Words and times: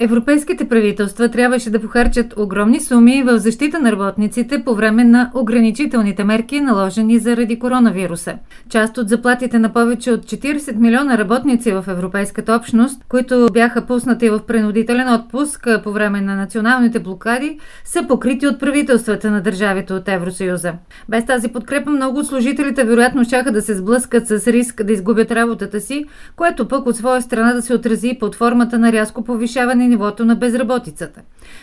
Европейските 0.00 0.68
правителства 0.68 1.28
трябваше 1.28 1.70
да 1.70 1.80
похарчат 1.80 2.34
огромни 2.36 2.80
суми 2.80 3.22
в 3.22 3.38
защита 3.38 3.78
на 3.78 3.92
работниците 3.92 4.64
по 4.64 4.74
време 4.74 5.04
на 5.04 5.30
ограничителните 5.34 6.24
мерки, 6.24 6.60
наложени 6.60 7.18
заради 7.18 7.58
коронавируса. 7.58 8.34
Част 8.68 8.98
от 8.98 9.08
заплатите 9.08 9.58
на 9.58 9.72
повече 9.72 10.12
от 10.12 10.20
40 10.20 10.76
милиона 10.76 11.18
работници 11.18 11.72
в 11.72 11.84
Европейската 11.88 12.54
общност, 12.54 13.04
които 13.08 13.48
бяха 13.52 13.86
пуснати 13.86 14.30
в 14.30 14.40
принудителен 14.46 15.14
отпуск 15.14 15.68
по 15.84 15.92
време 15.92 16.20
на 16.20 16.36
националните 16.36 16.98
блокади, 16.98 17.58
са 17.84 18.06
покрити 18.08 18.46
от 18.46 18.60
правителствата 18.60 19.30
на 19.30 19.40
държавите 19.40 19.92
от 19.92 20.08
Евросъюза. 20.08 20.72
Без 21.08 21.26
тази 21.26 21.48
подкрепа 21.48 21.90
много 21.90 22.18
от 22.18 22.26
служителите 22.26 22.84
вероятно 22.84 23.24
щяха 23.24 23.52
да 23.52 23.62
се 23.62 23.74
сблъскат 23.74 24.26
с 24.26 24.46
риск 24.46 24.84
да 24.84 24.92
изгубят 24.92 25.30
работата 25.30 25.80
си, 25.80 26.04
което 26.36 26.68
пък 26.68 26.86
от 26.86 26.96
своя 26.96 27.22
страна 27.22 27.52
да 27.52 27.62
се 27.62 27.74
отрази 27.74 28.16
под 28.20 28.34
формата 28.34 28.78
на 28.78 28.92
рязко 28.92 29.24
повишаване 29.24 29.87
нивото 29.88 30.24
на 30.24 30.36
безработицата. 30.36 31.20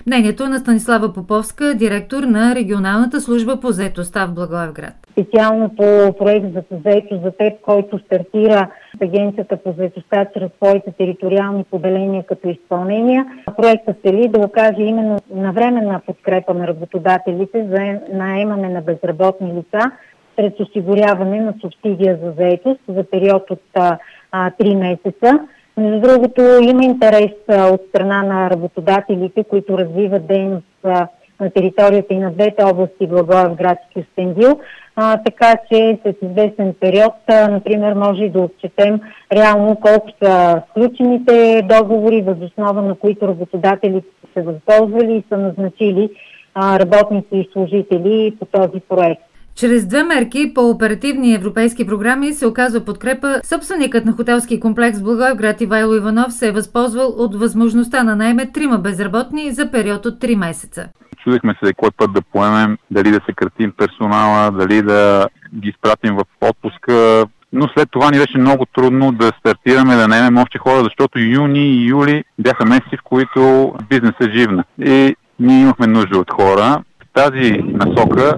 Мнението 0.07 0.49
на 0.49 0.59
Станислава 0.59 1.13
Поповска, 1.13 1.73
директор 1.75 2.23
на 2.23 2.55
регионалната 2.55 3.21
служба 3.21 3.59
по 3.59 3.71
заетостта 3.71 4.25
в 4.25 4.33
Благоевград. 4.33 4.93
Специално 5.11 5.69
по 5.69 6.13
проект 6.17 6.45
за 6.53 6.63
заето 6.85 7.19
за 7.23 7.31
теб, 7.31 7.61
който 7.61 7.99
стартира 7.99 8.69
Агенцията 9.01 9.57
по 9.57 9.73
заетостта 9.77 10.25
чрез 10.33 10.49
своите 10.55 10.91
териториални 10.97 11.63
поделения 11.63 12.23
като 12.23 12.49
изпълнения. 12.49 13.25
Проектът 13.57 14.01
цели 14.01 14.27
да 14.27 14.39
окаже 14.39 14.81
именно 14.81 15.17
навременна 15.35 16.01
подкрепа 16.05 16.53
на 16.53 16.67
работодателите 16.67 17.67
за 17.69 17.99
наемане 18.17 18.69
на 18.69 18.81
безработни 18.81 19.53
лица 19.53 19.91
чрез 20.39 20.53
осигуряване 20.59 21.41
на 21.41 21.53
субсидия 21.61 22.19
за 22.23 22.31
заетост 22.37 22.79
за 22.87 23.03
период 23.03 23.51
от 23.51 23.61
а, 23.73 23.97
3 24.33 24.75
месеца. 24.75 25.39
Между 25.77 25.99
другото, 26.01 26.41
има 26.41 26.83
интерес 26.83 27.31
от 27.49 27.81
страна 27.89 28.23
на 28.23 28.49
работодателите, 28.49 29.43
които 29.43 29.77
развиват 29.77 30.27
дейност 30.27 30.65
на 31.39 31.49
територията 31.49 32.13
и 32.13 32.19
на 32.19 32.31
двете 32.31 32.63
области, 32.63 33.07
Благоевград 33.07 33.77
и 33.77 33.93
Кюстендил, 33.93 34.59
а, 34.95 35.17
така 35.17 35.55
че 35.71 35.99
след 36.01 36.17
известен 36.21 36.73
период, 36.79 37.13
а, 37.27 37.47
например, 37.47 37.93
може 37.93 38.29
да 38.29 38.39
отчетем 38.39 38.99
реално 39.33 39.75
колко 39.75 40.09
са 40.23 40.61
сключените 40.69 41.61
договори, 41.69 42.21
възоснова 42.21 42.81
на 42.81 42.95
които 42.95 43.27
работодателите 43.27 44.07
са 44.21 44.33
се 44.33 44.41
възползвали 44.41 45.13
и 45.15 45.23
са 45.29 45.37
назначили 45.37 46.09
а, 46.53 46.79
работници 46.79 47.27
и 47.31 47.49
служители 47.53 48.35
по 48.39 48.45
този 48.45 48.79
проект. 48.79 49.21
Чрез 49.55 49.87
две 49.87 50.03
мерки 50.03 50.51
по 50.53 50.69
оперативни 50.69 51.33
европейски 51.33 51.87
програми 51.87 52.33
се 52.33 52.47
оказва 52.47 52.85
подкрепа. 52.85 53.39
Собственикът 53.43 54.05
на 54.05 54.11
хотелски 54.11 54.59
комплекс 54.59 55.01
Благоевград 55.01 55.61
Ивайло 55.61 55.95
Иванов 55.95 56.33
се 56.33 56.47
е 56.47 56.51
възползвал 56.51 57.07
от 57.17 57.35
възможността 57.35 58.03
на 58.03 58.15
найме 58.15 58.51
трима 58.51 58.77
безработни 58.77 59.51
за 59.51 59.71
период 59.71 60.05
от 60.05 60.21
3 60.21 60.35
месеца. 60.35 60.87
Чудихме 61.23 61.55
се 61.63 61.73
кой 61.73 61.89
път 61.97 62.13
да 62.13 62.21
поемем, 62.21 62.77
дали 62.91 63.11
да 63.11 63.19
съкратим 63.25 63.73
персонала, 63.77 64.51
дали 64.51 64.81
да 64.81 65.27
ги 65.55 65.69
изпратим 65.69 66.15
в 66.15 66.23
отпуска. 66.41 67.25
Но 67.53 67.67
след 67.77 67.91
това 67.91 68.11
ни 68.11 68.17
беше 68.17 68.37
много 68.37 68.65
трудно 68.65 69.11
да 69.11 69.31
стартираме, 69.39 69.95
да 69.95 70.07
наемем 70.07 70.37
още 70.37 70.57
хора, 70.57 70.83
защото 70.83 71.19
юни 71.19 71.67
и 71.67 71.87
юли 71.87 72.23
бяха 72.39 72.65
месеци, 72.65 72.97
в 72.97 73.03
които 73.03 73.73
бизнесът 73.89 74.31
живна. 74.33 74.63
И 74.79 75.15
ние 75.39 75.61
имахме 75.61 75.87
нужда 75.87 76.19
от 76.19 76.31
хора. 76.31 76.83
В 77.01 77.13
тази 77.13 77.51
насока 77.51 78.37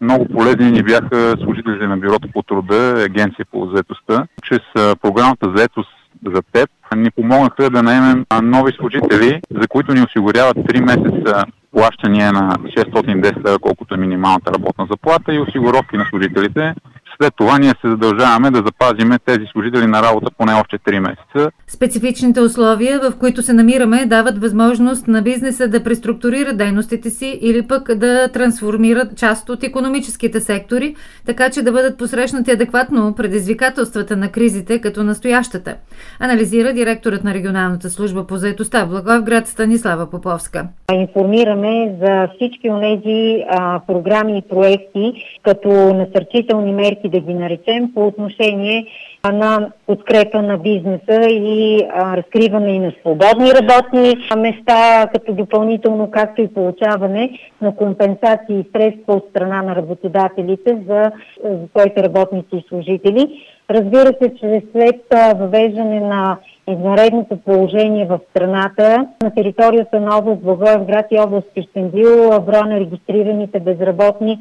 много 0.00 0.28
полезни 0.28 0.70
ни 0.70 0.82
бяха 0.82 1.34
служителите 1.42 1.86
на 1.86 1.96
Бюрото 1.96 2.28
по 2.32 2.42
труда, 2.42 3.04
агенция 3.06 3.46
по 3.52 3.66
заетостта. 3.66 4.26
Чрез 4.42 4.60
програмата 4.74 5.52
заетост 5.56 5.90
за 6.26 6.42
теб 6.52 6.70
ни 6.96 7.10
помогнаха 7.10 7.70
да 7.70 7.82
наемем 7.82 8.24
нови 8.42 8.72
служители, 8.72 9.40
за 9.60 9.68
които 9.68 9.94
ни 9.94 10.02
осигуряват 10.02 10.56
3 10.56 10.80
месеца 10.80 11.44
плащания 11.72 12.32
на 12.32 12.50
610 12.50 13.46
лева, 13.46 13.58
колкото 13.58 13.94
е 13.94 13.98
минималната 13.98 14.52
работна 14.52 14.86
заплата 14.90 15.34
и 15.34 15.40
осигуровки 15.40 15.96
на 15.96 16.06
служителите. 16.10 16.74
След 17.22 17.34
това 17.36 17.58
ние 17.58 17.70
се 17.70 17.90
задължаваме 17.90 18.50
да 18.50 18.58
запазиме 18.58 19.18
тези 19.18 19.46
служители 19.52 19.86
на 19.86 20.02
работа 20.02 20.30
поне 20.38 20.52
още 20.54 20.78
3 20.78 20.98
месеца. 20.98 21.50
Специфичните 21.68 22.40
условия, 22.40 23.00
в 23.00 23.18
които 23.18 23.42
се 23.42 23.52
намираме, 23.52 24.06
дават 24.06 24.38
възможност 24.38 25.08
на 25.08 25.22
бизнеса 25.22 25.68
да 25.68 25.84
преструктурира 25.84 26.52
дейностите 26.52 27.10
си 27.10 27.38
или 27.42 27.66
пък 27.66 27.94
да 27.94 28.28
трансформират 28.28 29.16
част 29.16 29.48
от 29.48 29.62
економическите 29.62 30.40
сектори, 30.40 30.94
така 31.26 31.50
че 31.50 31.62
да 31.62 31.72
бъдат 31.72 31.98
посрещнати 31.98 32.50
адекватно 32.50 33.14
предизвикателствата 33.16 34.16
на 34.16 34.28
кризите 34.28 34.80
като 34.80 35.04
настоящата, 35.04 35.76
анализира 36.20 36.72
директорът 36.72 37.24
на 37.24 37.34
регионалната 37.34 37.90
служба 37.90 38.26
по 38.26 38.36
заедостта 38.36 38.84
в 38.84 38.88
Благоевград 38.88 39.46
Станислава 39.46 40.10
Поповска. 40.10 40.66
Информираме 40.92 41.96
за 42.02 42.28
всички 42.36 42.70
от 42.70 42.80
тези 42.82 43.44
програми 43.86 44.38
и 44.38 44.42
проекти 44.48 45.12
като 45.42 45.68
насърчителни 45.94 46.72
мерки 46.72 47.05
мерки, 47.06 47.08
да 47.08 47.20
ги 47.20 47.34
наречем, 47.34 47.92
по 47.94 48.06
отношение 48.06 48.86
на 49.32 49.70
подкрепа 49.86 50.42
на 50.42 50.58
бизнеса 50.58 51.28
и 51.30 51.80
разкриване 51.94 52.74
и 52.74 52.78
на 52.78 52.92
свободни 53.00 53.50
работни 53.52 54.14
места, 54.36 55.06
като 55.12 55.32
допълнително, 55.32 56.10
както 56.10 56.42
и 56.42 56.54
получаване 56.54 57.38
на 57.62 57.76
компенсации 57.76 58.60
и 58.60 58.68
средства 58.72 59.14
от 59.14 59.26
страна 59.30 59.62
на 59.62 59.76
работодателите 59.76 60.78
за, 60.88 61.12
за 61.44 61.68
своите 61.70 62.02
работници 62.02 62.48
и 62.52 62.64
служители. 62.68 63.42
Разбира 63.70 64.12
се, 64.22 64.34
че 64.40 64.62
след 64.72 65.00
въвеждане 65.36 66.00
на 66.00 66.38
извънредното 66.68 67.36
положение 67.36 68.06
в 68.06 68.18
страната, 68.30 69.06
на 69.22 69.34
територията 69.34 70.00
на 70.00 70.18
област 70.18 70.42
Благоевград 70.42 71.06
и 71.10 71.18
област 71.18 71.46
Кюстендил, 71.54 72.40
броя 72.40 72.64
на 72.66 72.80
регистрираните 72.80 73.60
безработни 73.60 74.38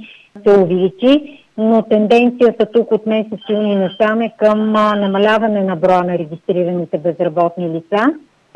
се 0.47 0.59
увеличи 0.59 1.44
но 1.57 1.81
тенденцията 1.81 2.65
тук 2.65 2.91
от 2.91 3.05
месец 3.05 3.39
юни 3.49 3.75
насам 3.75 4.21
е 4.21 4.33
към 4.37 4.71
намаляване 4.73 5.63
на 5.63 5.75
броя 5.75 6.03
на 6.03 6.17
регистрираните 6.17 6.97
безработни 6.97 7.69
лица, 7.69 8.05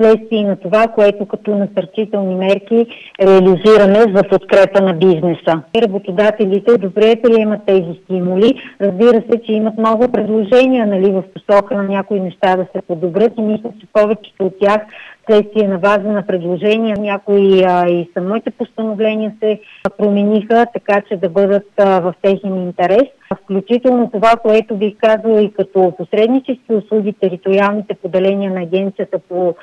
следствие 0.01 0.43
на 0.43 0.55
това, 0.55 0.87
което 0.87 1.25
като 1.25 1.55
насърчителни 1.55 2.35
мерки 2.35 2.85
реализираме 3.21 3.99
за 4.15 4.23
подкрепа 4.29 4.81
на 4.81 4.93
бизнеса. 4.93 5.61
Работодателите 5.81 6.77
добре 6.77 7.15
приемат 7.23 7.65
тези 7.65 7.99
стимули. 8.03 8.53
Разбира 8.81 9.23
се, 9.31 9.41
че 9.45 9.53
имат 9.53 9.77
много 9.77 10.11
предложения 10.11 10.87
нали, 10.87 11.11
в 11.11 11.23
посока 11.33 11.75
на 11.75 11.83
някои 11.83 12.19
неща 12.19 12.55
да 12.55 12.65
се 12.75 12.81
подобрят 12.87 13.33
и 13.37 13.41
мисля, 13.41 13.69
че 13.79 13.87
повечето 13.93 14.45
от 14.45 14.59
тях 14.59 14.81
следствие 15.29 15.67
на 15.67 15.77
база 15.77 16.11
на 16.11 16.27
предложения. 16.27 16.95
Някои 16.99 17.63
а, 17.63 17.87
и 17.89 18.09
самите 18.13 18.51
постановления 18.51 19.33
се 19.39 19.59
промениха, 19.97 20.65
така 20.73 21.01
че 21.01 21.17
да 21.17 21.29
бъдат 21.29 21.67
а, 21.77 21.99
в 21.99 22.13
техен 22.21 22.55
интерес. 22.55 23.03
Включително 23.43 24.11
това, 24.11 24.31
което 24.41 24.75
бих 24.75 24.93
казала 24.97 25.41
и 25.41 25.53
като 25.53 25.93
посреднически 25.97 26.73
услуги, 26.73 27.13
териториалните 27.13 27.93
поделения 27.93 28.51
на 28.51 28.61
агенцията 28.61 29.19
по 29.19 29.55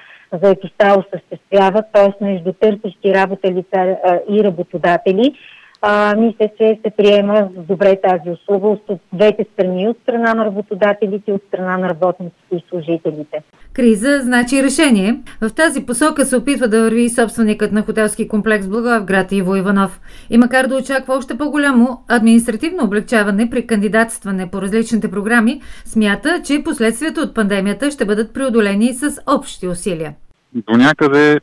заедостта 0.42 0.98
осъществяват, 0.98 1.84
т.е. 1.92 2.24
между 2.24 2.52
търсещи 2.52 3.14
работа 3.14 3.50
лица 3.50 3.96
а, 4.04 4.18
и 4.30 4.44
работодатели 4.44 5.34
а, 5.82 6.14
мисля, 6.18 6.48
че 6.58 6.78
се 6.84 6.90
приема 6.96 7.48
добре 7.68 8.00
тази 8.00 8.30
услуга 8.30 8.68
от 8.68 9.00
двете 9.12 9.46
страни, 9.52 9.88
от 9.88 9.96
страна 10.02 10.34
на 10.34 10.44
работодателите 10.44 11.30
и 11.30 11.34
от 11.34 11.42
страна 11.48 11.78
на 11.78 11.88
работниците 11.88 12.56
и 12.56 12.64
служителите. 12.68 13.42
Криза 13.72 14.20
значи 14.22 14.62
решение. 14.62 15.20
В 15.40 15.54
тази 15.54 15.86
посока 15.86 16.24
се 16.24 16.36
опитва 16.36 16.68
да 16.68 16.82
върви 16.82 17.02
и 17.02 17.10
собственикът 17.10 17.72
на 17.72 17.82
хотелски 17.82 18.28
комплекс 18.28 18.68
Благоевград 18.68 19.32
Иво 19.32 19.56
Иванов. 19.56 20.00
И 20.30 20.38
макар 20.38 20.66
да 20.66 20.76
очаква 20.76 21.14
още 21.14 21.38
по-голямо 21.38 22.04
административно 22.08 22.84
облегчаване 22.84 23.50
при 23.50 23.66
кандидатстване 23.66 24.50
по 24.50 24.62
различните 24.62 25.10
програми, 25.10 25.60
смята, 25.84 26.42
че 26.44 26.62
последствията 26.64 27.20
от 27.20 27.34
пандемията 27.34 27.90
ще 27.90 28.04
бъдат 28.04 28.34
преодолени 28.34 28.94
с 28.94 29.22
общи 29.26 29.68
усилия. 29.68 30.14
До 30.54 30.76
някъде 30.76 31.40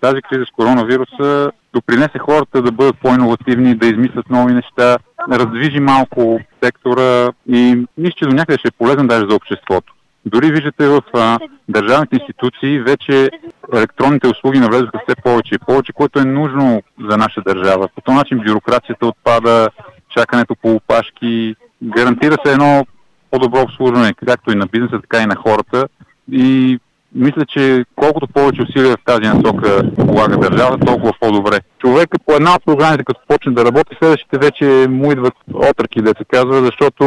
тази 0.00 0.22
криза 0.22 0.44
с 0.48 0.50
коронавируса 0.56 1.52
допринесе 1.74 2.18
хората 2.18 2.62
да 2.62 2.72
бъдат 2.72 2.96
по-инновативни, 3.02 3.74
да 3.74 3.86
измислят 3.86 4.30
нови 4.30 4.54
неща, 4.54 4.98
раздвижи 5.30 5.80
малко 5.80 6.40
сектора 6.64 7.32
и 7.48 7.86
мисля, 7.98 8.14
че 8.16 8.26
до 8.26 8.34
някъде 8.34 8.58
ще 8.58 8.68
е 8.68 8.78
полезен 8.78 9.06
даже 9.06 9.26
за 9.28 9.36
обществото. 9.36 9.94
Дори 10.26 10.52
виждате 10.52 10.88
в 10.88 11.02
а, 11.14 11.38
държавните 11.68 12.16
институции 12.16 12.80
вече 12.80 13.30
електронните 13.74 14.28
услуги 14.28 14.60
навлезаха 14.60 15.00
все 15.06 15.22
повече 15.22 15.54
и 15.54 15.58
повече, 15.66 15.92
което 15.92 16.18
е 16.18 16.24
нужно 16.24 16.82
за 17.10 17.16
наша 17.16 17.40
държава. 17.46 17.88
По 17.94 18.00
този 18.00 18.16
начин 18.16 18.38
бюрокрацията 18.38 19.06
отпада, 19.06 19.68
чакането 20.08 20.54
по 20.62 20.72
опашки, 20.72 21.54
гарантира 21.82 22.36
се 22.44 22.52
едно 22.52 22.86
по-добро 23.30 23.60
обслужване, 23.60 24.14
както 24.26 24.52
и 24.52 24.54
на 24.54 24.66
бизнеса, 24.66 25.00
така 25.00 25.22
и 25.22 25.26
на 25.26 25.36
хората. 25.36 25.88
И 26.32 26.78
Мисля, 27.14 27.44
че 27.48 27.84
колкото 27.96 28.26
повече 28.26 28.62
усилия 28.62 28.96
в 28.96 29.04
тази 29.04 29.28
насока 29.28 29.82
полага 29.96 30.36
държавата, 30.36 30.86
толкова 30.86 31.12
по-добре. 31.20 31.60
Човека 31.78 32.18
по 32.26 32.32
една 32.32 32.54
от 32.54 32.64
програмите, 32.66 33.04
като 33.04 33.20
почне 33.28 33.52
да 33.52 33.64
работи, 33.64 33.96
следващите 33.98 34.38
вече 34.38 34.86
му 34.88 35.12
идват 35.12 35.34
отръки, 35.54 36.02
да 36.02 36.14
се 36.18 36.24
казва, 36.24 36.64
защото 36.64 37.04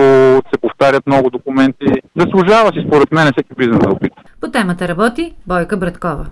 се 0.53 0.61
повтарят 0.61 1.07
много 1.07 1.29
документи. 1.29 1.93
Заслужава 2.17 2.71
си, 2.73 2.85
според 2.87 3.11
мен, 3.11 3.31
всеки 3.31 3.53
бизнес 3.57 3.79
да 3.79 3.89
опита. 3.89 4.21
По 4.41 4.51
темата 4.51 4.87
работи 4.87 5.33
Бойка 5.47 5.77
Браткова. 5.77 6.25